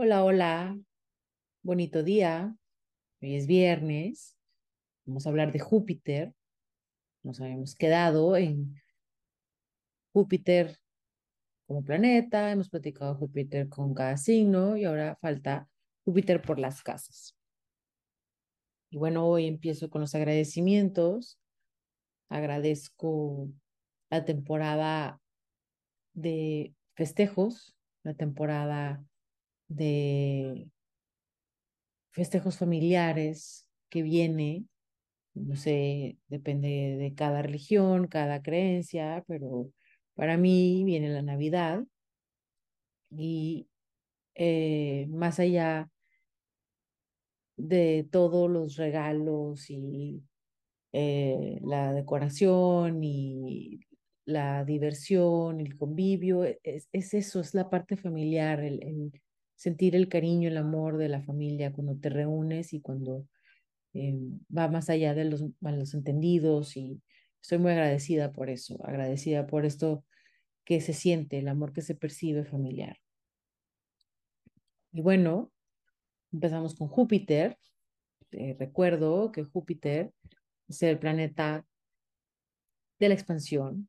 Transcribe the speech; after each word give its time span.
Hola, 0.00 0.22
hola, 0.22 0.78
bonito 1.64 2.04
día. 2.04 2.56
Hoy 3.20 3.34
es 3.34 3.48
viernes. 3.48 4.38
Vamos 5.04 5.26
a 5.26 5.30
hablar 5.30 5.50
de 5.50 5.58
Júpiter. 5.58 6.36
Nos 7.24 7.40
habíamos 7.40 7.74
quedado 7.74 8.36
en 8.36 8.80
Júpiter 10.12 10.78
como 11.66 11.82
planeta, 11.82 12.52
hemos 12.52 12.68
platicado 12.68 13.16
Júpiter 13.16 13.68
con 13.68 13.92
cada 13.92 14.16
signo 14.18 14.76
y 14.76 14.84
ahora 14.84 15.18
falta 15.20 15.68
Júpiter 16.04 16.42
por 16.42 16.60
las 16.60 16.80
casas. 16.84 17.36
Y 18.90 18.98
bueno, 18.98 19.26
hoy 19.26 19.48
empiezo 19.48 19.90
con 19.90 20.00
los 20.00 20.14
agradecimientos. 20.14 21.40
Agradezco 22.28 23.48
la 24.10 24.24
temporada 24.24 25.20
de 26.12 26.72
festejos, 26.94 27.76
la 28.04 28.14
temporada 28.14 29.04
de 29.68 30.68
festejos 32.10 32.58
familiares 32.58 33.66
que 33.88 34.02
viene, 34.02 34.64
no 35.34 35.56
sé, 35.56 36.18
depende 36.28 36.96
de 36.98 37.14
cada 37.14 37.42
religión, 37.42 38.08
cada 38.08 38.42
creencia, 38.42 39.24
pero 39.28 39.70
para 40.14 40.36
mí 40.36 40.84
viene 40.84 41.10
la 41.10 41.22
Navidad 41.22 41.84
y 43.10 43.68
eh, 44.34 45.06
más 45.10 45.40
allá 45.40 45.90
de 47.56 48.08
todos 48.10 48.50
los 48.50 48.76
regalos 48.76 49.68
y 49.70 50.22
eh, 50.92 51.58
la 51.62 51.92
decoración 51.92 53.02
y 53.04 53.80
la 54.24 54.64
diversión, 54.64 55.60
el 55.60 55.76
convivio, 55.76 56.44
e, 56.44 56.60
es, 56.62 56.88
es 56.92 57.14
eso, 57.14 57.40
es 57.40 57.54
la 57.54 57.70
parte 57.70 57.96
familiar, 57.96 58.60
el, 58.60 58.82
el 58.82 59.12
sentir 59.58 59.96
el 59.96 60.08
cariño, 60.08 60.48
el 60.48 60.56
amor 60.56 60.98
de 60.98 61.08
la 61.08 61.20
familia 61.20 61.72
cuando 61.72 61.96
te 61.96 62.08
reúnes 62.10 62.72
y 62.72 62.80
cuando 62.80 63.26
eh, 63.92 64.16
va 64.56 64.68
más 64.68 64.88
allá 64.88 65.14
de 65.14 65.24
los 65.24 65.44
malos 65.60 65.94
entendidos 65.94 66.76
y 66.76 67.02
estoy 67.42 67.58
muy 67.58 67.72
agradecida 67.72 68.32
por 68.32 68.50
eso, 68.50 68.78
agradecida 68.84 69.48
por 69.48 69.66
esto 69.66 70.04
que 70.64 70.80
se 70.80 70.92
siente, 70.92 71.40
el 71.40 71.48
amor 71.48 71.72
que 71.72 71.82
se 71.82 71.96
percibe 71.96 72.44
familiar. 72.44 72.98
Y 74.92 75.02
bueno, 75.02 75.50
empezamos 76.32 76.76
con 76.76 76.86
Júpiter. 76.86 77.58
Eh, 78.30 78.54
recuerdo 78.58 79.32
que 79.32 79.42
Júpiter 79.42 80.12
es 80.68 80.82
el 80.84 81.00
planeta 81.00 81.66
de 83.00 83.08
la 83.08 83.14
expansión, 83.14 83.88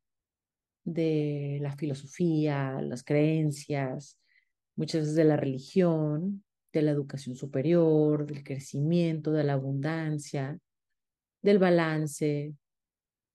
de 0.83 1.59
la 1.61 1.75
filosofía, 1.75 2.81
las 2.81 3.03
creencias, 3.03 4.19
muchas 4.79 5.01
veces 5.01 5.15
de 5.15 5.25
la 5.25 5.35
religión, 5.35 6.41
de 6.71 6.81
la 6.81 6.91
educación 6.91 7.35
superior, 7.35 8.25
del 8.25 8.45
crecimiento, 8.45 9.33
de 9.33 9.43
la 9.43 9.53
abundancia, 9.53 10.57
del 11.41 11.59
balance, 11.59 12.55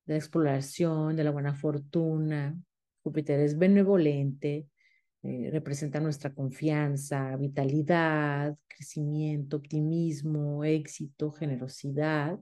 de 0.07 0.15
la 0.15 0.17
exploración, 0.17 1.17
de 1.17 1.23
la 1.23 1.31
buena 1.31 1.53
fortuna. 1.53 2.59
Júpiter 3.03 3.41
es 3.41 3.59
benevolente, 3.59 4.69
eh, 5.23 5.51
representa 5.53 6.01
nuestra 6.01 6.33
confianza, 6.33 7.37
vitalidad, 7.37 8.57
crecimiento, 8.67 9.59
optimismo, 9.59 10.65
éxito, 10.65 11.31
generosidad. 11.31 12.41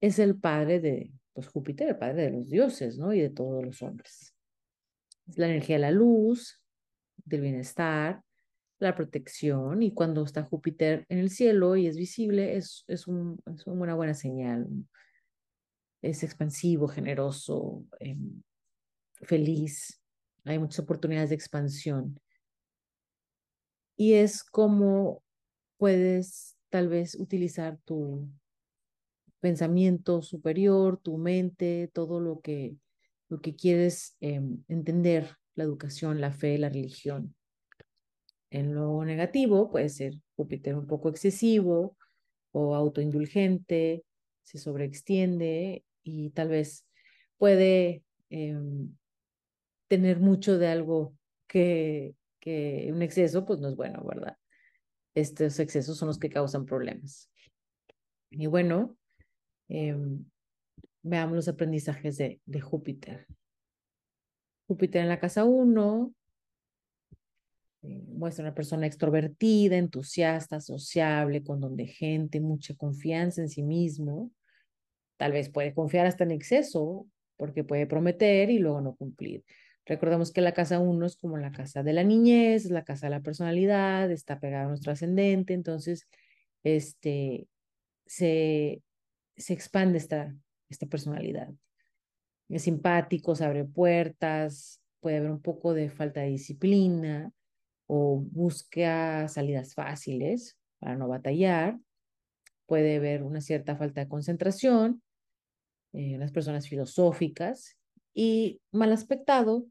Es 0.00 0.18
el 0.18 0.40
padre 0.40 0.80
de, 0.80 1.12
pues 1.34 1.48
Júpiter, 1.48 1.90
el 1.90 1.98
padre 1.98 2.22
de 2.22 2.30
los 2.30 2.48
dioses, 2.48 2.96
¿no? 2.96 3.12
Y 3.12 3.20
de 3.20 3.28
todos 3.28 3.62
los 3.62 3.82
hombres. 3.82 4.34
Es 5.28 5.36
la 5.36 5.46
energía 5.46 5.76
de 5.76 5.82
la 5.82 5.90
luz, 5.90 6.63
del 7.24 7.40
bienestar, 7.40 8.22
la 8.78 8.94
protección 8.94 9.82
y 9.82 9.92
cuando 9.92 10.24
está 10.24 10.42
Júpiter 10.42 11.06
en 11.08 11.18
el 11.18 11.30
cielo 11.30 11.76
y 11.76 11.86
es 11.86 11.96
visible, 11.96 12.56
es, 12.56 12.84
es, 12.86 13.06
un, 13.06 13.40
es 13.46 13.66
una 13.66 13.94
buena 13.94 14.14
señal. 14.14 14.66
Es 16.02 16.22
expansivo, 16.22 16.86
generoso, 16.86 17.84
eh, 18.00 18.16
feliz, 19.22 20.02
hay 20.44 20.58
muchas 20.58 20.80
oportunidades 20.80 21.30
de 21.30 21.36
expansión. 21.36 22.20
Y 23.96 24.14
es 24.14 24.44
como 24.44 25.22
puedes 25.78 26.56
tal 26.68 26.88
vez 26.88 27.14
utilizar 27.14 27.78
tu 27.84 28.28
pensamiento 29.40 30.22
superior, 30.22 30.98
tu 30.98 31.16
mente, 31.16 31.90
todo 31.92 32.20
lo 32.20 32.40
que, 32.40 32.76
lo 33.28 33.40
que 33.40 33.54
quieres 33.54 34.16
eh, 34.20 34.40
entender, 34.68 35.36
la 35.54 35.64
educación, 35.64 36.20
la 36.20 36.32
fe, 36.32 36.58
la 36.58 36.68
religión. 36.68 37.34
En 38.50 38.74
lo 38.74 39.04
negativo 39.04 39.70
puede 39.70 39.88
ser 39.88 40.14
Júpiter 40.36 40.76
un 40.76 40.86
poco 40.86 41.08
excesivo 41.08 41.96
o 42.52 42.74
autoindulgente, 42.74 44.04
se 44.42 44.58
sobreextiende 44.58 45.84
y 46.02 46.30
tal 46.30 46.48
vez 46.48 46.86
puede 47.36 48.04
eh, 48.30 48.56
tener 49.88 50.20
mucho 50.20 50.58
de 50.58 50.68
algo 50.68 51.14
que, 51.46 52.14
que 52.40 52.90
un 52.92 53.02
exceso, 53.02 53.44
pues 53.44 53.60
no 53.60 53.68
es 53.68 53.76
bueno, 53.76 54.04
¿verdad? 54.04 54.36
Estos 55.14 55.58
excesos 55.58 55.96
son 55.96 56.08
los 56.08 56.18
que 56.18 56.30
causan 56.30 56.66
problemas. 56.66 57.30
Y 58.30 58.46
bueno, 58.46 58.96
eh, 59.68 59.96
veamos 61.02 61.36
los 61.36 61.48
aprendizajes 61.48 62.16
de, 62.16 62.40
de 62.44 62.60
Júpiter. 62.60 63.26
Júpiter 64.66 65.02
en 65.02 65.08
la 65.08 65.20
casa 65.20 65.44
1 65.44 66.14
eh, 67.82 68.02
muestra 68.08 68.44
una 68.44 68.54
persona 68.54 68.86
extrovertida, 68.86 69.76
entusiasta, 69.76 70.60
sociable, 70.60 71.42
con 71.42 71.60
don 71.60 71.76
de 71.76 71.86
gente, 71.86 72.40
mucha 72.40 72.74
confianza 72.74 73.42
en 73.42 73.48
sí 73.48 73.62
mismo. 73.62 74.30
Tal 75.18 75.32
vez 75.32 75.50
puede 75.50 75.74
confiar 75.74 76.06
hasta 76.06 76.24
en 76.24 76.30
exceso, 76.30 77.06
porque 77.36 77.64
puede 77.64 77.86
prometer 77.86 78.50
y 78.50 78.58
luego 78.58 78.80
no 78.80 78.94
cumplir. 78.94 79.44
Recordemos 79.86 80.32
que 80.32 80.40
la 80.40 80.52
casa 80.52 80.78
1 80.78 81.04
es 81.04 81.16
como 81.16 81.36
la 81.36 81.52
casa 81.52 81.82
de 81.82 81.92
la 81.92 82.04
niñez, 82.04 82.70
la 82.70 82.84
casa 82.84 83.06
de 83.06 83.10
la 83.10 83.20
personalidad, 83.20 84.10
está 84.10 84.40
pegada 84.40 84.64
a 84.64 84.68
nuestro 84.68 84.92
ascendente, 84.92 85.52
entonces 85.52 86.08
este, 86.62 87.48
se, 88.06 88.82
se 89.36 89.52
expande 89.52 89.98
esta, 89.98 90.34
esta 90.70 90.86
personalidad. 90.86 91.50
Es 92.48 92.62
simpático, 92.62 93.34
se 93.34 93.44
abre 93.44 93.64
puertas, 93.64 94.80
puede 95.00 95.18
haber 95.18 95.30
un 95.30 95.40
poco 95.40 95.74
de 95.74 95.90
falta 95.90 96.20
de 96.20 96.28
disciplina 96.28 97.32
o 97.86 98.22
busca 98.30 99.28
salidas 99.28 99.74
fáciles 99.74 100.56
para 100.78 100.96
no 100.96 101.08
batallar. 101.08 101.78
Puede 102.66 102.96
haber 102.96 103.22
una 103.22 103.40
cierta 103.40 103.76
falta 103.76 104.00
de 104.00 104.08
concentración, 104.08 105.02
eh, 105.92 106.18
las 106.18 106.32
personas 106.32 106.68
filosóficas 106.68 107.76
y 108.14 108.60
mal 108.72 108.92
aspectado 108.92 109.66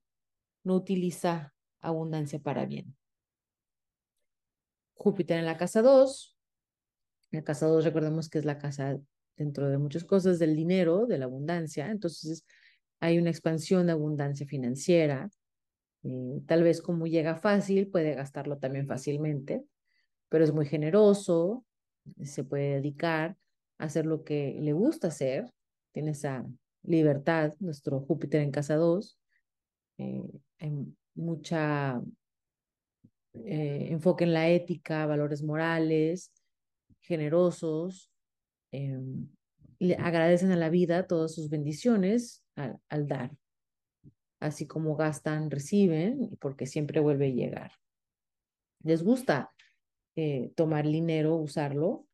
no 0.63 0.75
utiliza 0.75 1.53
abundancia 1.81 2.39
para 2.39 2.65
bien. 2.65 2.95
Júpiter 4.93 5.37
en 5.37 5.45
la 5.45 5.57
casa 5.57 5.81
2. 5.81 6.37
En 7.31 7.39
la 7.39 7.43
casa 7.43 7.67
2 7.67 7.83
recordemos 7.83 8.29
que 8.29 8.39
es 8.39 8.45
la 8.45 8.57
casa 8.57 8.97
dentro 9.35 9.69
de 9.69 9.77
muchas 9.77 10.03
cosas 10.03 10.39
del 10.39 10.55
dinero, 10.55 11.05
de 11.05 11.17
la 11.17 11.25
abundancia. 11.25 11.89
Entonces 11.89 12.45
hay 12.99 13.17
una 13.17 13.29
expansión 13.29 13.87
de 13.87 13.93
abundancia 13.93 14.45
financiera. 14.45 15.29
Eh, 16.03 16.41
tal 16.47 16.63
vez 16.63 16.81
como 16.81 17.07
llega 17.07 17.35
fácil, 17.35 17.87
puede 17.87 18.15
gastarlo 18.15 18.57
también 18.57 18.87
fácilmente, 18.87 19.63
pero 20.29 20.43
es 20.43 20.53
muy 20.53 20.65
generoso, 20.65 21.65
se 22.23 22.43
puede 22.43 22.75
dedicar 22.75 23.37
a 23.77 23.85
hacer 23.85 24.05
lo 24.05 24.23
que 24.23 24.57
le 24.61 24.73
gusta 24.73 25.07
hacer, 25.07 25.51
tiene 25.93 26.11
esa 26.11 26.45
libertad, 26.83 27.53
nuestro 27.59 28.01
Júpiter 28.01 28.41
en 28.41 28.51
casa 28.51 28.75
2. 28.75 29.17
Eh, 29.97 30.23
hay 30.59 30.71
mucha 31.15 32.01
eh, 33.33 33.87
enfoque 33.89 34.25
en 34.25 34.33
la 34.33 34.49
ética, 34.49 35.05
valores 35.05 35.43
morales, 35.43 36.31
generosos, 37.01 38.12
eh, 38.73 38.99
le 39.79 39.95
agradecen 39.95 40.51
a 40.51 40.57
la 40.57 40.69
vida 40.69 41.07
todas 41.07 41.33
sus 41.33 41.49
bendiciones 41.49 42.43
al, 42.55 42.79
al, 42.89 43.07
dar. 43.07 43.31
Así 44.39 44.67
como 44.67 44.95
gastan, 44.95 45.51
reciben, 45.51 46.37
porque 46.41 46.65
siempre 46.65 46.99
vuelve 46.99 47.27
a 47.27 47.33
llegar. 47.33 47.71
Les 48.83 49.03
gusta 49.03 49.51
eh, 50.15 50.51
tomar 50.55 50.85
dinero, 50.85 51.35
usarlo, 51.35 52.07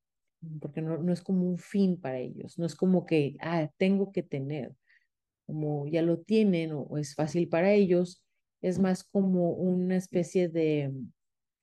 porque 0.62 0.82
no, 0.82 0.98
no, 0.98 1.12
es 1.12 1.22
como 1.22 1.48
un 1.50 1.58
fin 1.58 2.00
para 2.00 2.20
ellos, 2.20 2.58
no 2.60 2.66
es 2.66 2.76
como 2.76 3.06
que, 3.06 3.36
ah, 3.42 3.70
tengo 3.78 4.12
que 4.12 4.24
tener, 4.24 4.76
como 5.46 5.88
ya 5.88 6.02
lo 6.02 6.20
tienen 6.20 6.72
o, 6.72 6.82
o 6.82 6.98
es 6.98 7.16
fácil 7.16 7.50
para 7.50 7.74
ellos, 7.74 8.24
es 8.62 8.80
más 8.80 9.04
como 9.04 9.52
una 9.52 9.96
especie 9.96 10.50
de, 10.50 10.94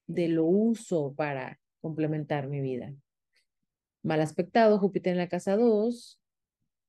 de 0.07 0.29
lo 0.29 0.45
uso 0.45 1.15
para 1.15 1.61
complementar 1.81 2.49
mi 2.49 2.61
vida. 2.61 2.95
Mal 4.07 4.21
aspectado, 4.21 4.79
Júpiter 4.79 5.15
en 5.15 5.19
la 5.19 5.29
casa 5.29 5.57
2, 5.57 6.21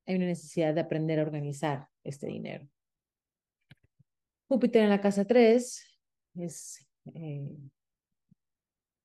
hay 0.05 0.17
una 0.17 0.27
necesidad 0.27 0.75
de 0.75 0.81
aprender 0.81 1.17
a 1.17 1.23
organizar 1.23 1.87
este 2.03 2.27
dinero. 2.27 2.69
Júpiter 4.47 4.83
en 4.83 4.91
la 4.91 5.01
casa 5.01 5.25
3 5.25 5.83
es 6.35 6.87
eh, 7.15 7.57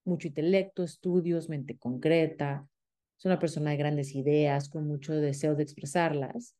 mucho 0.04 0.28
intelecto, 0.28 0.82
estudios, 0.82 1.48
mente 1.48 1.78
concreta. 1.78 2.68
Es 3.18 3.24
una 3.24 3.38
persona 3.38 3.70
de 3.70 3.78
grandes 3.78 4.14
ideas, 4.14 4.68
con 4.68 4.86
mucho 4.86 5.14
deseo 5.14 5.54
de 5.54 5.62
expresarlas. 5.62 6.54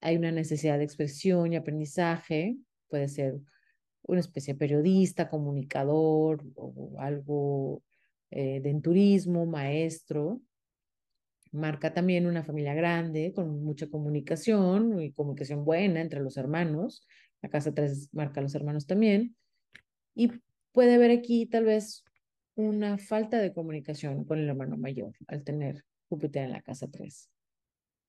Hay 0.00 0.16
una 0.16 0.30
necesidad 0.30 0.78
de 0.78 0.84
expresión 0.84 1.52
y 1.52 1.56
aprendizaje. 1.56 2.58
Puede 2.86 3.08
ser 3.08 3.40
una 4.02 4.20
especie 4.20 4.54
de 4.54 4.58
periodista, 4.60 5.28
comunicador 5.28 6.44
o 6.54 6.94
algo 7.00 7.82
eh, 8.30 8.60
de 8.60 8.80
turismo, 8.80 9.46
maestro. 9.46 10.40
Marca 11.52 11.92
también 11.92 12.26
una 12.26 12.42
familia 12.42 12.74
grande 12.74 13.32
con 13.34 13.62
mucha 13.62 13.88
comunicación 13.88 15.00
y 15.00 15.12
comunicación 15.12 15.64
buena 15.64 16.00
entre 16.00 16.20
los 16.20 16.36
hermanos. 16.38 17.06
La 17.42 17.50
casa 17.50 17.74
3 17.74 18.08
marca 18.12 18.40
a 18.40 18.42
los 18.42 18.54
hermanos 18.54 18.86
también. 18.86 19.36
Y 20.14 20.30
puede 20.72 20.94
haber 20.94 21.10
aquí 21.10 21.46
tal 21.46 21.64
vez 21.64 22.04
una 22.54 22.98
falta 22.98 23.38
de 23.38 23.52
comunicación 23.52 24.24
con 24.24 24.38
el 24.38 24.48
hermano 24.48 24.76
mayor 24.76 25.12
al 25.26 25.44
tener 25.44 25.84
Júpiter 26.08 26.44
en 26.44 26.52
la 26.52 26.62
casa 26.62 26.90
3. 26.90 27.28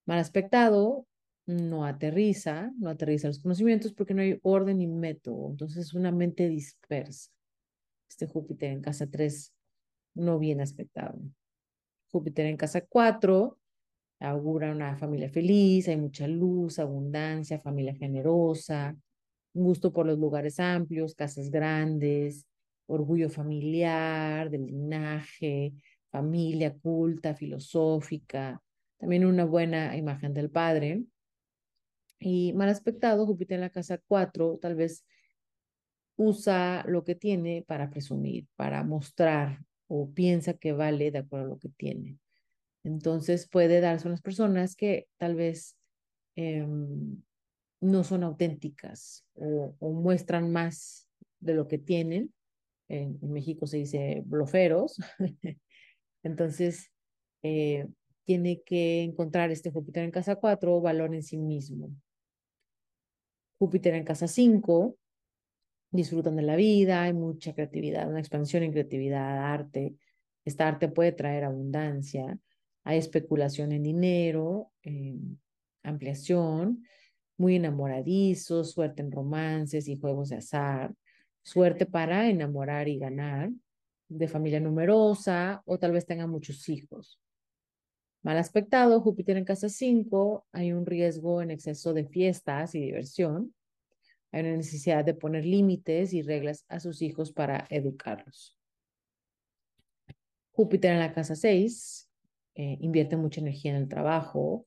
Mal 0.06 0.20
aspectado, 0.20 1.06
no 1.46 1.86
aterriza, 1.86 2.72
no 2.78 2.90
aterriza 2.90 3.28
los 3.28 3.40
conocimientos 3.40 3.94
porque 3.94 4.14
no 4.14 4.22
hay 4.22 4.40
orden 4.44 4.82
y 4.82 4.88
método. 4.88 5.50
Entonces 5.52 5.88
es 5.88 5.94
una 5.94 6.12
mente 6.12 6.48
dispersa. 6.48 7.30
Este 8.10 8.28
Júpiter 8.28 8.72
en 8.72 8.82
casa 8.82 9.08
3 9.08 9.54
no 10.16 10.40
bien 10.40 10.62
aspectado. 10.62 11.20
Júpiter 12.14 12.46
en 12.46 12.58
casa 12.58 12.86
4 12.88 13.58
augura 14.20 14.72
una 14.72 14.96
familia 14.96 15.30
feliz, 15.30 15.88
hay 15.88 15.98
mucha 15.98 16.28
luz, 16.28 16.78
abundancia, 16.78 17.60
familia 17.60 17.96
generosa, 17.96 18.96
gusto 19.52 19.92
por 19.92 20.06
los 20.06 20.20
lugares 20.20 20.60
amplios, 20.60 21.16
casas 21.16 21.50
grandes, 21.50 22.46
orgullo 22.86 23.30
familiar, 23.30 24.50
del 24.52 24.68
linaje, 24.68 25.74
familia 26.12 26.74
culta, 26.74 27.34
filosófica, 27.34 28.62
también 28.98 29.26
una 29.26 29.46
buena 29.46 29.98
imagen 29.98 30.34
del 30.36 30.52
padre. 30.52 31.04
Y 32.20 32.54
mal 32.54 32.70
aspectado, 32.70 33.26
Júpiter 33.26 33.56
en 33.56 33.62
la 33.62 33.70
casa 33.72 34.00
4, 34.08 34.60
tal 34.62 34.76
vez 34.76 35.04
usa 36.16 36.86
lo 36.88 37.04
que 37.04 37.16
tiene 37.16 37.66
para 37.68 37.90
presumir, 37.90 38.48
para 38.56 38.84
mostrar 38.84 39.60
o 39.96 40.12
piensa 40.12 40.56
que 40.56 40.74
vale 40.74 41.12
de 41.12 41.20
acuerdo 41.20 41.46
a 41.46 41.50
lo 41.50 41.60
que 41.60 41.70
tiene. 41.70 42.18
Entonces 42.84 43.48
puede 43.48 43.80
darse 43.80 44.08
a 44.08 44.10
unas 44.10 44.24
personas 44.24 44.76
que 44.76 45.08
tal 45.18 45.36
vez 45.36 45.78
em, 46.36 47.22
no 47.80 48.04
son 48.04 48.24
auténticas 48.24 49.24
o, 49.36 49.76
muestran 49.80 50.52
más 50.52 51.08
de 51.40 51.54
lo 51.54 51.68
que 51.68 51.78
tienen. 51.78 52.34
En, 52.90 53.20
México 53.22 53.68
se 53.68 53.78
dice 53.78 54.24
bloferos. 54.26 54.98
Entonces, 56.24 56.92
eh, 57.44 57.88
tiene 58.26 58.64
que 58.64 59.04
encontrar 59.04 59.52
este 59.52 59.70
Júpiter 59.70 60.06
en 60.06 60.12
casa 60.12 60.38
4 60.38 60.82
valor 60.82 61.14
en 61.14 61.22
sí 61.22 61.38
mismo. 61.38 61.92
Júpiter 63.60 63.94
en 63.94 64.06
casa 64.06 64.28
5 64.28 64.98
disfrutan 65.94 66.36
de 66.36 66.42
la 66.42 66.56
vida, 66.56 67.04
hay 67.04 67.14
mucha 67.14 67.54
creatividad, 67.54 68.10
una 68.10 68.20
expansión 68.20 68.64
en 68.64 68.72
creatividad, 68.72 69.54
arte. 69.54 69.96
Esta 70.44 70.68
arte 70.68 70.90
puede 70.90 71.14
traer 71.14 71.46
abundancia, 71.46 72.38
hay 72.84 72.98
especulación 72.98 73.72
en 73.72 73.84
dinero, 73.84 74.72
ampliación, 75.84 76.84
muy 77.38 77.56
enamoradizos, 77.56 78.72
suerte 78.72 79.02
en 79.02 79.12
romances 79.12 79.88
y 79.88 79.98
juegos 79.98 80.30
de 80.30 80.38
azar, 80.38 80.94
suerte 81.44 81.86
para 81.86 82.30
enamorar 82.30 82.88
y 82.88 82.98
ganar, 82.98 83.52
de 84.10 84.28
familia 84.28 84.60
numerosa 84.60 85.64
o 85.66 85.80
tal 85.80 85.92
vez 85.92 86.06
tengan 86.06 86.30
muchos 86.30 86.68
hijos. 86.70 87.20
Mal 88.22 88.38
aspectado, 88.38 89.02
Júpiter 89.02 89.38
en 89.38 89.46
casa 89.46 89.70
5, 89.70 90.46
hay 90.52 90.72
un 90.72 90.86
riesgo 90.86 91.42
en 91.42 91.52
exceso 91.52 91.94
de 91.94 92.06
fiestas 92.06 92.74
y 92.76 92.80
diversión. 92.80 93.54
Hay 94.34 94.42
una 94.42 94.58
necesidad 94.58 95.06
de 95.06 95.14
poner 95.14 95.46
límites 95.46 96.12
y 96.12 96.24
reglas 96.24 96.66
a 96.68 96.80
sus 96.80 97.04
hijos 97.04 97.32
para 97.32 97.68
educarlos. 97.70 98.58
Júpiter 100.52 100.92
en 100.92 101.00
la 101.00 101.14
casa 101.14 101.36
6, 101.36 102.10
eh, 102.56 102.78
invierte 102.82 103.16
mucha 103.16 103.42
energía 103.42 103.72
en 103.72 103.78
el 103.78 103.88
trabajo, 103.88 104.66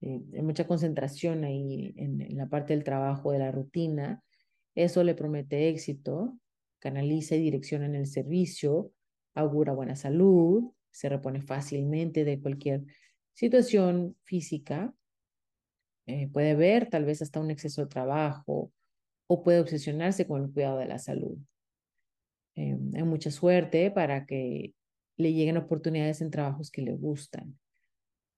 eh, 0.00 0.18
mucha 0.42 0.66
concentración 0.66 1.44
ahí 1.44 1.94
en, 1.96 2.22
en, 2.22 2.36
la 2.36 2.48
parte 2.48 2.74
del 2.74 2.82
trabajo, 2.82 3.30
de 3.30 3.38
la 3.38 3.52
rutina. 3.52 4.20
Eso 4.74 5.04
le 5.04 5.14
promete 5.14 5.68
éxito, 5.68 6.36
canaliza 6.80 7.36
y 7.36 7.40
direcciona 7.40 7.86
en 7.86 7.94
el 7.94 8.08
servicio, 8.08 8.90
augura 9.32 9.72
buena 9.72 9.94
salud, 9.94 10.72
se 10.90 11.08
repone 11.08 11.40
fácilmente 11.40 12.24
de 12.24 12.40
cualquier 12.40 12.82
situación 13.32 14.16
física. 14.24 14.92
Eh, 16.06 16.28
puede 16.32 16.56
ver 16.56 16.90
tal 16.90 17.04
vez 17.04 17.22
hasta 17.22 17.38
un 17.38 17.52
exceso 17.52 17.82
de 17.82 17.88
trabajo 17.88 18.72
o 19.26 19.42
puede 19.42 19.60
obsesionarse 19.60 20.26
con 20.26 20.42
el 20.42 20.52
cuidado 20.52 20.78
de 20.78 20.86
la 20.86 20.98
salud. 20.98 21.36
Eh, 22.56 22.76
hay 22.94 23.02
mucha 23.02 23.30
suerte 23.30 23.90
para 23.90 24.26
que 24.26 24.74
le 25.16 25.32
lleguen 25.32 25.56
oportunidades 25.56 26.20
en 26.20 26.30
trabajos 26.30 26.70
que 26.70 26.82
le 26.82 26.92
gustan. 26.92 27.58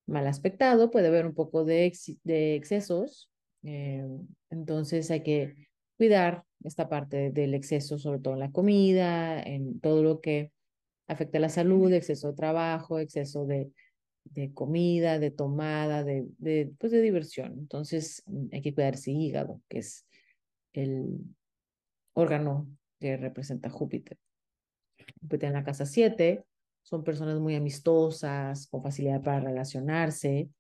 Mal 0.07 0.27
aspectado, 0.27 0.91
puede 0.91 1.09
haber 1.09 1.27
un 1.27 1.35
poco 1.35 1.65
de, 1.65 1.93
de 2.23 2.55
excesos, 2.55 3.31
eh, 3.65 4.07
entonces 4.51 5.11
hay 5.11 5.23
que 5.23 5.57
cuidar 5.97 6.45
esta 6.63 6.89
parte 6.89 7.31
del 7.31 7.55
exceso, 7.55 7.99
sobre 7.99 8.21
todo 8.21 8.35
en 8.35 8.41
la 8.41 8.53
comida, 8.53 9.43
en 9.43 9.81
todo 9.81 10.03
lo 10.03 10.21
que 10.21 10.53
afecta 11.09 11.39
la 11.39 11.49
salud, 11.49 11.93
exceso 11.93 12.29
de 12.29 12.37
trabajo, 12.37 12.99
exceso 12.99 13.47
de, 13.47 13.73
comida, 14.55 15.19
de 15.19 15.31
tomada, 15.31 16.05
de, 16.05 16.27
de, 16.39 16.73
pues 16.79 16.93
de 16.93 17.01
diversión. 17.01 17.53
Entonces 17.59 18.23
hay 18.53 18.63
que 18.63 18.75
cuidar 18.75 18.95
ese 18.95 19.13
hígado, 19.13 19.61
que 19.69 19.79
es 19.79 20.07
el 20.77 21.21
órgano 22.15 22.69
que 22.99 23.17
representa 23.17 23.71
Júpiter. 23.71 24.19
Júpiter 25.21 25.49
en 25.49 25.55
la 25.55 25.65
casa 25.65 25.87
7 25.87 26.45
son 26.83 27.05
personas 27.05 27.39
muy 27.41 27.55
amistosas, 27.57 28.69
con 28.69 28.83
facilidad 28.83 29.23
para 29.23 29.41
relacionarse, 29.41 30.51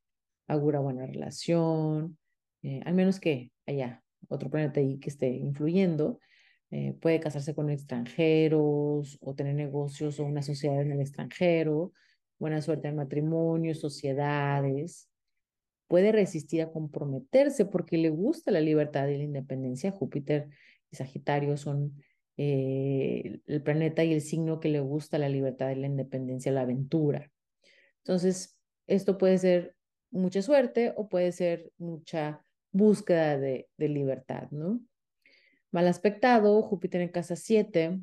augura 0.49 0.81
buena 0.81 1.07
relación, 1.07 2.19
eh, 2.63 2.81
al 2.85 2.94
menos 2.94 3.20
que 3.20 3.53
haya 3.67 4.03
otro 4.29 4.51
planeta 4.51 4.81
ahí 4.81 4.99
que 4.99 5.11
esté 5.11 5.29
influyendo. 5.29 6.20
Eh, 6.70 6.94
puede 7.01 7.20
casarse 7.20 7.55
con 7.55 7.70
extranjeros 7.70 9.19
o 9.20 9.35
tener 9.35 9.55
negocios 9.55 10.19
o 10.19 10.25
una 10.25 10.43
sociedad 10.43 10.81
en 10.82 10.93
el 10.93 11.01
extranjero, 11.01 11.93
buena 12.39 12.61
suerte 12.61 12.89
en 12.89 12.96
matrimonio, 12.96 13.75
sociedades. 13.75 15.08
Puede 15.88 16.12
resistir 16.12 16.62
a 16.62 16.70
comprometerse 16.70 17.64
porque 17.64 17.96
le 17.96 18.10
gusta 18.10 18.50
la 18.50 18.60
libertad 18.60 19.08
y 19.08 19.16
la 19.16 19.24
independencia. 19.24 19.90
Júpiter 19.90 20.48
y 20.90 20.96
Sagitario 20.96 21.56
son 21.56 22.02
eh, 22.36 23.40
el 23.46 23.62
planeta 23.62 24.05
y 24.05 24.12
el 24.12 24.20
signo 24.20 24.60
que 24.60 24.69
le 24.69 24.81
gusta 24.81 25.19
la 25.19 25.28
libertad 25.28 25.70
y 25.70 25.76
la 25.76 25.86
independencia, 25.86 26.52
la 26.52 26.62
aventura. 26.62 27.31
Entonces, 27.98 28.58
esto 28.86 29.16
puede 29.19 29.38
ser 29.38 29.74
mucha 30.10 30.43
suerte 30.43 30.93
o 30.96 31.08
puede 31.08 31.32
ser 31.32 31.72
mucha 31.78 32.43
búsqueda 32.72 33.38
de, 33.38 33.69
de 33.76 33.88
libertad, 33.88 34.48
¿no? 34.50 34.81
Mal 35.72 35.88
aspectado, 35.88 36.62
Júpiter 36.62 37.00
en 37.00 37.08
casa 37.08 37.36
7, 37.36 38.00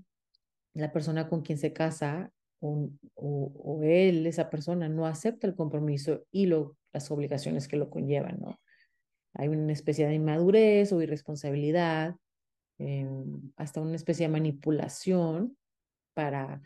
la 0.74 0.92
persona 0.92 1.30
con 1.30 1.42
quien 1.42 1.58
se 1.58 1.74
casa 1.74 2.32
o, 2.64 2.90
o, 3.16 3.84
él, 3.84 4.26
esa 4.26 4.50
persona, 4.50 4.88
no 4.88 5.06
acepta 5.06 5.48
el 5.48 5.56
compromiso 5.56 6.26
y 6.32 6.46
lo, 6.46 6.78
las 6.94 7.12
obligaciones 7.12 7.68
que 7.68 7.76
lo 7.76 7.90
conllevan, 7.90 8.40
¿no? 8.40 8.60
Hay 9.34 9.50
una 9.50 9.74
especie 9.74 10.08
de 10.08 10.14
inmadurez 10.14 10.94
o 10.94 11.02
irresponsabilidad, 11.02 12.16
eh, 12.80 13.10
hasta 13.58 13.82
una 13.82 13.96
especie 13.96 14.28
de 14.28 14.32
manipulación 14.32 15.58
para 16.14 16.62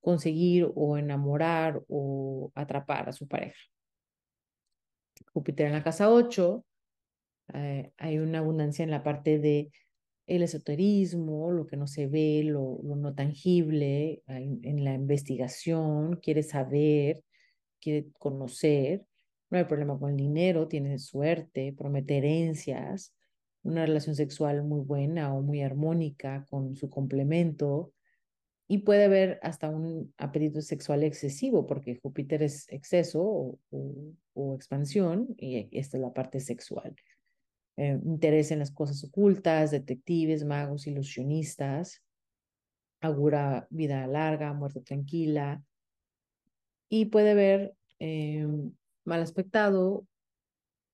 conseguir 0.00 0.70
o 0.74 0.96
enamorar 0.96 1.82
o 1.88 2.50
atrapar 2.54 3.08
a 3.08 3.12
su 3.12 3.28
pareja. 3.28 3.58
Júpiter 5.32 5.66
en 5.66 5.72
la 5.72 5.84
casa 5.84 6.10
8, 6.10 6.64
eh, 7.54 7.92
hay 7.98 8.18
una 8.18 8.38
abundancia 8.38 8.82
en 8.82 8.90
la 8.90 9.02
parte 9.02 9.38
de 9.38 9.70
el 10.26 10.42
esoterismo, 10.42 11.52
lo 11.52 11.66
que 11.66 11.76
no 11.76 11.86
se 11.86 12.06
ve, 12.06 12.42
lo, 12.44 12.80
no 12.82 13.14
tangible, 13.14 14.22
en, 14.26 14.84
la 14.84 14.94
investigación, 14.94 16.16
quiere 16.16 16.42
saber, 16.42 17.22
quiere 17.80 18.08
conocer, 18.18 19.04
no 19.50 19.58
hay 19.58 19.64
problema 19.64 19.98
con 19.98 20.10
el 20.10 20.16
dinero, 20.16 20.68
tiene 20.68 20.98
suerte, 20.98 21.74
promete 21.76 22.18
herencias, 22.18 23.14
una 23.62 23.86
relación 23.86 24.14
sexual 24.16 24.64
muy 24.64 24.80
buena 24.80 25.34
o 25.34 25.42
muy 25.42 25.62
armónica 25.62 26.44
con 26.50 26.74
su 26.76 26.90
complemento, 26.90 27.92
y 28.68 28.78
puede 28.78 29.04
haber 29.04 29.38
hasta 29.42 29.68
un 29.68 30.12
apetito 30.18 30.60
sexual 30.60 31.04
excesivo, 31.04 31.68
porque 31.68 32.00
Júpiter 32.02 32.42
es 32.42 32.66
exceso 32.68 33.22
o, 33.22 33.58
o 34.34 34.54
expansión, 34.56 35.28
y 35.38 35.68
esta 35.78 35.96
es 35.96 36.00
la 36.02 36.12
parte 36.12 36.40
sexual 36.40 36.96
eh, 37.76 37.98
interés 38.04 38.50
en 38.50 38.58
las 38.58 38.70
cosas 38.70 39.04
ocultas, 39.04 39.70
detectives, 39.70 40.44
magos, 40.44 40.86
ilusionistas. 40.86 42.02
augura 43.00 43.66
vida 43.70 44.06
larga, 44.06 44.52
muerte 44.54 44.80
tranquila, 44.80 45.62
y 46.88 47.06
puede 47.06 47.34
ver 47.34 47.74
eh, 47.98 48.46
mal 49.04 49.20
aspectado 49.20 50.06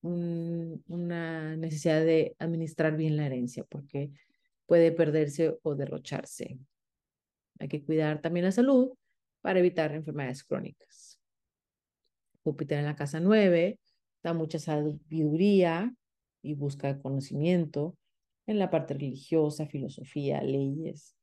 una 0.02 1.56
necesidad 1.56 2.04
de 2.04 2.34
administrar 2.40 2.96
bien 2.96 3.16
la 3.16 3.26
herencia, 3.26 3.64
porque 3.64 4.10
puede 4.66 4.90
perderse 4.90 5.56
o 5.62 5.74
derrocharse. 5.76 6.58
Hay 7.60 7.68
que 7.68 7.84
cuidar 7.84 8.20
también 8.20 8.44
la 8.46 8.52
salud 8.52 8.92
para 9.42 9.60
evitar 9.60 9.94
enfermedades 9.94 10.42
crónicas. 10.42 11.20
Júpiter 12.42 12.78
en 12.78 12.86
la 12.86 12.96
casa 12.96 13.20
9 13.20 13.78
da 14.24 14.32
mucha 14.32 14.58
sabiduría 14.58 15.94
y 16.42 16.54
busca 16.54 17.00
conocimiento 17.00 17.96
en 18.46 18.58
la 18.58 18.70
parte 18.70 18.94
religiosa, 18.94 19.66
filosofía, 19.66 20.42
leyes. 20.42 21.16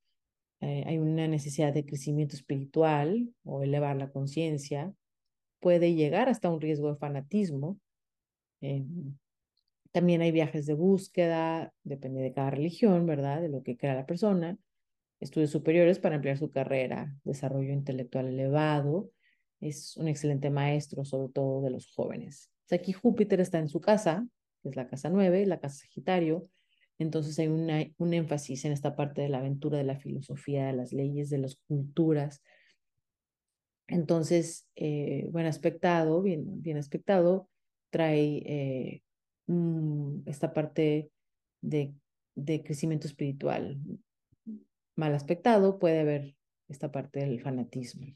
Eh, 0.61 0.83
hay 0.87 0.97
una 0.97 1.27
necesidad 1.27 1.73
de 1.73 1.85
crecimiento 1.85 2.35
espiritual 2.35 3.29
o 3.43 3.63
elevar 3.63 3.95
la 3.97 4.11
conciencia. 4.11 4.93
Puede 5.59 5.93
llegar 5.93 6.29
hasta 6.29 6.49
un 6.49 6.61
riesgo 6.61 6.91
de 6.91 6.97
fanatismo. 6.97 7.79
Eh, 8.61 8.85
también 9.91 10.21
hay 10.21 10.31
viajes 10.31 10.65
de 10.65 10.73
búsqueda, 10.73 11.73
depende 11.83 12.21
de 12.21 12.33
cada 12.33 12.51
religión, 12.51 13.05
¿verdad? 13.05 13.41
De 13.41 13.49
lo 13.49 13.63
que 13.63 13.77
crea 13.77 13.95
la 13.95 14.05
persona. 14.05 14.57
Estudios 15.19 15.49
superiores 15.49 15.99
para 15.99 16.15
ampliar 16.15 16.37
su 16.37 16.49
carrera, 16.49 17.13
desarrollo 17.23 17.73
intelectual 17.73 18.27
elevado. 18.27 19.11
Es 19.59 19.97
un 19.97 20.07
excelente 20.07 20.49
maestro, 20.49 21.03
sobre 21.03 21.29
todo 21.29 21.61
de 21.61 21.71
los 21.71 21.91
jóvenes. 21.93 22.49
aquí 22.71 22.93
Júpiter 22.93 23.41
está 23.41 23.59
en 23.59 23.67
su 23.67 23.81
casa, 23.81 24.25
que 24.61 24.69
es 24.69 24.75
la 24.75 24.87
casa 24.87 25.09
9, 25.09 25.45
la 25.45 25.59
casa 25.59 25.81
Sagitario. 25.81 26.49
Entonces 26.97 27.39
hay 27.39 27.47
una, 27.47 27.85
un 27.97 28.13
énfasis 28.13 28.65
en 28.65 28.73
esta 28.73 28.95
parte 28.95 29.21
de 29.21 29.29
la 29.29 29.39
aventura, 29.39 29.77
de 29.77 29.85
la 29.85 29.97
filosofía, 29.97 30.67
de 30.67 30.73
las 30.73 30.91
leyes, 30.91 31.29
de 31.29 31.37
las 31.37 31.55
culturas. 31.67 32.41
Entonces, 33.87 34.67
eh, 34.75 35.27
buen 35.31 35.45
aspectado, 35.45 36.21
bien, 36.21 36.61
bien 36.61 36.77
aspectado, 36.77 37.49
trae 37.89 38.43
eh, 38.45 39.03
esta 40.25 40.53
parte 40.53 41.09
de, 41.61 41.93
de 42.35 42.63
crecimiento 42.63 43.07
espiritual. 43.07 43.79
Mal 44.95 45.15
aspectado 45.15 45.79
puede 45.79 46.01
haber 46.01 46.35
esta 46.67 46.91
parte 46.91 47.21
del 47.21 47.41
fanatismo 47.41 48.15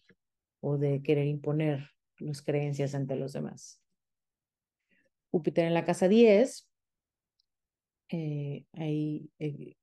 o 0.61 0.77
de 0.77 1.01
querer 1.01 1.27
imponer 1.27 1.89
las 2.19 2.41
creencias 2.41 2.93
ante 2.93 3.15
los 3.15 3.33
demás. 3.33 3.82
Júpiter 5.33 5.65
en 5.65 5.73
la 5.73 5.83
casa 5.83 6.07
10, 6.07 6.69
eh, 8.09 8.65
hay 8.73 9.31
eh, 9.39 9.77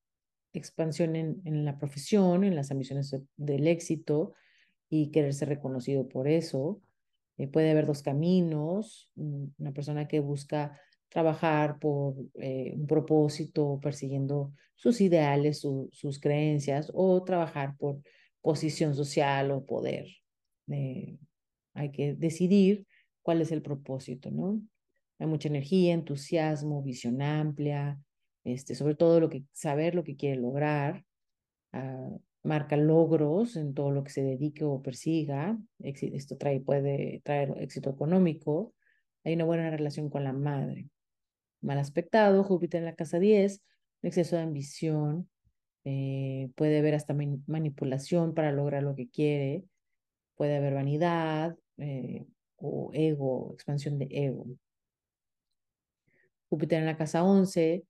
expansión 0.53 1.17
en, 1.17 1.65
la 1.65 1.77
profesión, 1.77 2.45
en 2.45 2.55
las 2.55 2.71
ambiciones 2.71 3.17
del 3.37 3.67
éxito 3.67 4.33
y 4.89 5.11
querer 5.11 5.35
ser 5.35 5.49
reconocido 5.49 6.09
por 6.09 6.29
eso. 6.29 6.81
Eh, 7.37 7.49
puede 7.49 7.73
haber 7.73 7.87
dos 7.87 8.01
caminos, 8.01 9.11
una 9.17 9.73
persona 9.73 10.07
que 10.07 10.21
busca 10.21 10.81
trabajar 11.09 11.81
por 11.81 12.15
un 12.15 12.87
propósito, 12.87 13.81
persiguiendo 13.83 14.53
sus 14.77 15.01
ideales, 15.01 15.67
sus 15.91 16.21
creencias, 16.21 16.93
o 16.95 17.25
trabajar 17.25 17.77
por 17.77 18.01
posición 18.41 18.95
social 18.95 19.51
o 19.51 19.67
poder. 19.67 20.07
hay 20.69 21.91
que 21.91 22.15
decidir 22.15 22.87
cuál 23.23 23.41
es 23.41 23.51
el 23.51 23.63
propósito, 23.63 24.31
¿no? 24.31 24.63
Hay 25.21 25.27
mucha 25.27 25.49
energía, 25.49 25.95
entusiasmo, 25.95 26.83
visión 26.83 27.23
amplia, 27.23 28.01
este, 28.43 28.75
sobre 28.75 28.95
todo 28.95 29.21
lo 29.21 29.29
que, 29.29 29.45
saber 29.53 29.95
lo 29.95 30.03
que 30.03 30.17
quiere 30.17 30.41
lograr, 30.41 31.05
ah, 31.73 32.09
marca 32.43 32.77
logros 32.77 33.57
en 33.57 33.75
todo 33.75 33.91
lo 33.91 34.03
que 34.03 34.11
se 34.11 34.23
dedique 34.23 34.65
o 34.65 34.83
persiga, 34.83 35.59
esto 35.79 36.39
trae, 36.39 36.61
puede 36.61 37.21
traer 37.23 37.55
éxito 37.59 37.91
económico, 37.91 38.75
hay 39.23 39.35
una 39.35 39.45
buena 39.45 39.71
relación 39.71 40.09
con 40.09 40.25
la 40.25 40.33
madre. 40.33 40.89
Mal 41.61 41.79
aspectado, 41.79 42.43
Júpiter 42.43 42.79
en 42.81 42.87
la 42.87 42.95
casa 42.95 43.19
10, 43.19 43.63
exceso 44.03 44.37
de 44.37 44.43
ambición, 44.43 45.29
eh, 45.85 46.51
puede 46.57 46.79
haber 46.79 46.95
hasta 46.95 47.15
manipulación 47.15 48.35
para 48.35 48.53
lograr 48.53 48.83
lo 48.83 48.95
que 48.95 49.11
quiere, 49.11 49.65
puede 50.35 50.57
haber 50.57 50.73
vanidad 50.73 51.57
eh, 51.77 52.25
o 52.57 52.91
ego, 52.95 53.53
expansión 53.53 53.99
de 53.99 54.09
ego. 54.11 54.47
Júpiter 56.51 56.81
en 56.81 56.87
la 56.87 56.97
casa 56.97 57.25
11 57.25 57.85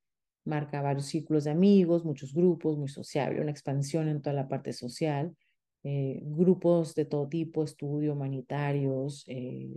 marca 0.45 0.83
varios 0.83 1.07
círculos 1.07 1.45
de 1.45 1.51
amigos, 1.51 2.05
muchos 2.05 2.35
grupos, 2.35 2.77
muy 2.79 2.89
sociable, 2.89 3.41
una 3.41 3.51
expansión 3.51 4.09
en 4.09 4.23
toda 4.23 4.35
la 4.35 4.49
parte 4.49 4.73
social, 4.73 5.35
eh, 5.83 6.21
grupos 6.25 6.95
de 6.95 7.07
todo 7.07 7.29
tipo, 7.29 7.65
estudio, 7.65 8.13
humanitarios, 8.13 9.25
eh, 9.29 9.77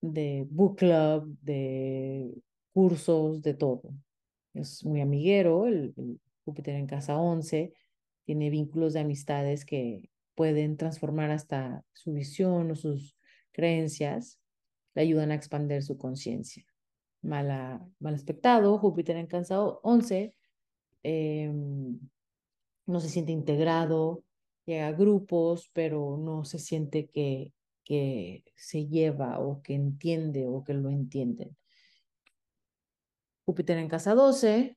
de, 0.00 0.46
book 0.50 0.76
club, 0.76 1.36
de 1.40 2.32
cursos, 2.72 3.42
de 3.42 3.54
todo. 3.54 3.82
Es 4.54 4.84
muy 4.84 5.00
amiguero, 5.00 5.66
el 5.66 5.94
Júpiter 6.44 6.76
en 6.76 6.86
casa 6.86 7.18
11, 7.18 7.72
tiene 8.24 8.50
vínculos 8.50 8.92
de 8.92 9.00
amistades 9.00 9.64
que 9.64 10.10
pueden 10.34 10.76
transformar 10.76 11.30
hasta 11.30 11.84
su 11.92 12.12
visión 12.12 12.70
o 12.70 12.76
sus 12.76 13.16
creencias, 13.52 14.38
le 14.94 15.02
ayudan 15.02 15.30
a 15.30 15.34
expandir 15.34 15.82
su 15.82 15.96
conciencia 15.98 16.64
mala, 17.24 17.84
mal 17.98 18.14
aspectado, 18.14 18.78
Júpiter 18.78 19.16
en 19.16 19.26
cansado 19.26 19.80
11, 19.82 20.34
em, 21.02 21.98
no 22.86 23.00
se 23.00 23.08
siente 23.08 23.32
integrado, 23.32 24.22
llega 24.66 24.88
a 24.88 24.92
grupos, 24.92 25.70
pero 25.72 26.16
no 26.18 26.44
se 26.44 26.58
siente 26.58 27.08
que, 27.08 27.52
que 27.84 28.44
se 28.56 28.86
lleva 28.86 29.40
o 29.40 29.62
que 29.62 29.74
entiende 29.74 30.46
o 30.46 30.62
que 30.64 30.74
lo 30.74 30.90
entienden. 30.90 31.56
Júpiter 33.46 33.78
en 33.78 33.88
casa 33.88 34.14
12, 34.14 34.76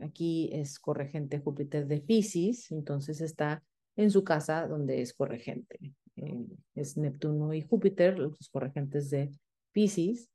aquí 0.00 0.50
es 0.52 0.78
corregente 0.78 1.40
Júpiter 1.40 1.86
de 1.86 2.00
Pisces, 2.00 2.70
entonces 2.70 3.20
está 3.20 3.62
en 3.96 4.10
su 4.10 4.24
casa 4.24 4.66
donde 4.66 5.02
es 5.02 5.12
corregente. 5.14 5.78
Eh, 6.16 6.46
es 6.74 6.96
Neptuno 6.96 7.52
y 7.54 7.62
Júpiter, 7.62 8.18
los 8.18 8.48
corregentes 8.50 9.10
de 9.10 9.32
Pisces 9.72 10.30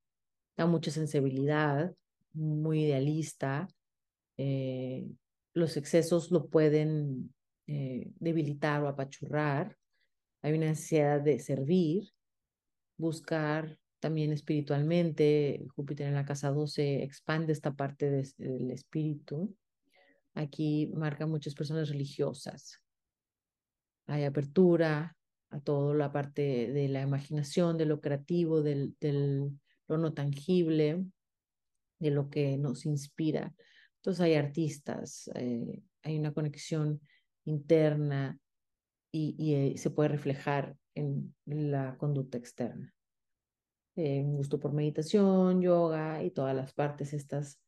da 0.59 0.65
mucha 0.65 0.91
sensibilidad, 0.91 1.95
muy 2.33 2.83
idealista. 2.83 3.69
Eh, 4.35 5.09
los 5.53 5.77
excesos 5.77 6.31
lo 6.31 6.47
pueden 6.49 7.33
eh, 7.65 8.11
debilitar 8.19 8.83
o 8.83 8.89
apachurrar. 8.89 9.77
Hay 10.41 10.51
una 10.51 10.65
necesidad 10.65 11.21
de 11.21 11.39
servir, 11.39 12.09
buscar 12.97 13.79
también 14.01 14.33
espiritualmente. 14.33 15.65
Júpiter 15.75 16.07
en 16.07 16.15
la 16.15 16.25
casa 16.25 16.51
12 16.51 17.03
expande 17.03 17.53
esta 17.53 17.73
parte 17.73 18.09
del 18.09 18.71
espíritu. 18.71 19.55
Aquí 20.33 20.91
marca 20.93 21.25
muchas 21.25 21.55
personas 21.55 21.87
religiosas. 21.87 22.83
Hay 24.07 24.25
apertura 24.25 25.15
a 25.51 25.59
toda 25.61 25.95
la 25.95 26.11
parte 26.11 26.73
de 26.73 26.89
la 26.89 27.01
imaginación, 27.01 27.77
de 27.77 27.85
lo 27.85 28.01
creativo, 28.01 28.61
del 28.61 28.93
lo 29.89 29.97
no 29.97 30.13
tangible, 30.13 31.03
de 31.99 32.11
lo 32.11 32.29
que 32.29 32.57
nos 32.57 32.85
inspira. 32.85 33.53
Entonces 33.97 34.21
hay 34.21 34.35
artistas, 34.35 35.29
eh, 35.35 35.81
hay 36.03 36.17
una 36.17 36.33
conexión 36.33 37.01
interna 37.45 38.39
y, 39.11 39.53
eh, 39.53 39.77
se 39.77 39.89
puede 39.89 40.09
reflejar 40.09 40.77
en 40.95 41.35
la 41.45 41.97
conducta 41.97 42.37
externa. 42.37 42.93
Eh, 43.95 44.21
un 44.23 44.37
gusto 44.37 44.59
por 44.59 44.71
meditación, 44.71 45.61
yoga 45.61 46.23
y 46.23 46.31
todas 46.31 46.55
las 46.55 46.73
partes 46.73 47.13
estas 47.13 47.59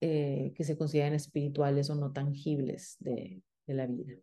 que 0.00 0.54
se 0.58 0.76
consideran 0.76 1.14
espirituales 1.14 1.88
o 1.88 1.94
no 1.94 2.12
tangibles 2.12 2.98
de, 3.00 3.42
de 3.66 3.74
la 3.74 3.86
vida. 3.86 4.14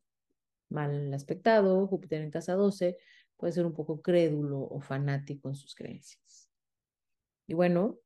Mal 0.70 1.12
aspectado, 1.12 1.88
Júpiter 1.88 2.22
en 2.22 2.30
casa 2.30 2.54
12, 2.54 2.98
puede 3.36 3.52
ser 3.52 3.66
un 3.66 3.74
poco 3.74 4.00
crédulo 4.00 4.60
o 4.62 4.80
fanático 4.80 5.50
en 5.50 5.56
sus 5.56 5.74
creencias. 5.74 6.41
Y 7.52 7.54
bueno, 7.54 7.98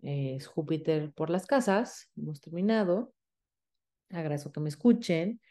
es 0.00 0.46
Júpiter 0.46 1.12
por 1.12 1.28
las 1.28 1.44
casas, 1.44 2.10
hemos 2.16 2.40
terminado. 2.40 3.12
Agradezco 4.08 4.50
que 4.50 4.60
me 4.60 4.70
escuchen. 4.70 5.42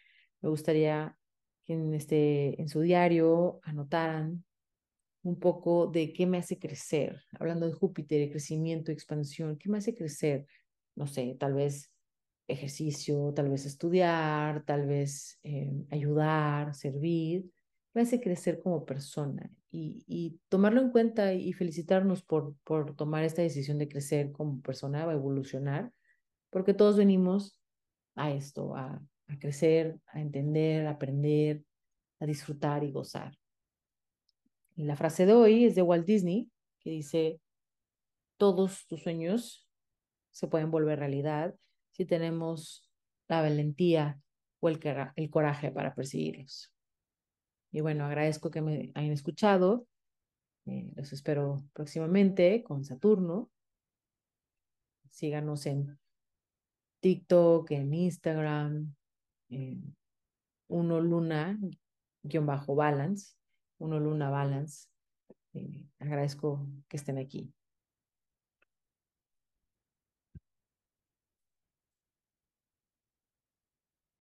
Me 0.41 0.49
gustaría 0.49 1.15
que 1.63 1.73
en, 1.73 1.93
este, 1.93 2.59
en 2.59 2.67
su 2.67 2.81
diario 2.81 3.59
anotaran 3.61 4.43
un 5.21 5.39
poco 5.39 5.85
de 5.85 6.13
qué 6.13 6.25
me 6.25 6.39
hace 6.39 6.57
crecer, 6.57 7.21
hablando 7.39 7.67
de 7.67 7.73
Júpiter, 7.73 8.21
de 8.21 8.31
crecimiento, 8.31 8.91
expansión, 8.91 9.55
qué 9.59 9.69
me 9.69 9.77
hace 9.77 9.93
crecer, 9.93 10.47
no 10.95 11.05
sé, 11.05 11.37
tal 11.39 11.53
vez 11.53 11.91
ejercicio, 12.47 13.33
tal 13.35 13.49
vez 13.49 13.67
estudiar, 13.67 14.65
tal 14.65 14.87
vez 14.87 15.37
eh, 15.43 15.85
ayudar, 15.91 16.73
servir, 16.73 17.51
me 17.93 18.01
hace 18.01 18.21
crecer 18.21 18.59
como 18.59 18.85
persona 18.85 19.49
y, 19.71 20.39
tomarlo 20.49 20.81
en 20.81 20.91
cuenta 20.91 21.33
y 21.33 21.53
felicitarnos 21.53 22.23
por, 22.23 22.55
por 22.63 22.95
tomar 22.95 23.23
esta 23.23 23.41
decisión 23.41 23.77
de 23.77 23.87
crecer 23.87 24.31
como 24.31 24.61
persona, 24.61 25.03
a 25.03 25.13
evolucionar, 25.13 25.91
porque 26.49 26.73
todos 26.73 26.97
venimos 26.97 27.59
a 28.15 28.31
esto, 28.31 28.75
a, 28.75 29.01
a 29.27 29.39
crecer, 29.39 29.99
a 30.07 30.21
entender, 30.21 30.87
a 30.87 30.91
aprender, 30.91 31.63
a 32.19 32.25
disfrutar 32.25 32.83
y 32.83 32.91
gozar. 32.91 33.37
Y 34.75 34.83
la 34.83 34.95
frase 34.95 35.25
de 35.25 35.33
hoy 35.33 35.65
es 35.65 35.75
de 35.75 35.81
Walt 35.81 36.05
Disney, 36.05 36.49
que 36.79 36.91
dice, 36.91 37.39
todos 38.37 38.87
tus 38.87 39.01
sueños 39.01 39.67
se 40.31 40.47
pueden 40.47 40.71
volver 40.71 40.99
realidad 40.99 41.55
si 41.91 42.05
tenemos 42.05 42.87
la 43.27 43.41
valentía 43.41 44.21
o 44.59 44.69
el 44.69 45.29
coraje 45.29 45.71
para 45.71 45.93
perseguirlos. 45.95 46.71
Y 47.71 47.81
bueno, 47.81 48.05
agradezco 48.05 48.49
que 48.51 48.61
me 48.61 48.91
hayan 48.95 49.11
escuchado. 49.11 49.87
Eh, 50.65 50.91
los 50.95 51.13
espero 51.13 51.63
próximamente 51.73 52.63
con 52.63 52.83
Saturno. 52.83 53.49
Síganos 55.09 55.65
en 55.65 55.97
TikTok, 56.99 57.71
en 57.71 57.93
Instagram, 57.93 58.95
en 59.49 59.95
Uno 60.67 60.99
Luna, 60.99 61.57
guion 62.23 62.45
bajo 62.45 62.75
balance, 62.75 63.35
Uno 63.79 63.99
Luna 63.99 64.29
balance. 64.29 64.89
Eh, 65.53 65.87
agradezco 65.99 66.67
que 66.87 66.97
estén 66.97 67.17
aquí. 67.17 67.53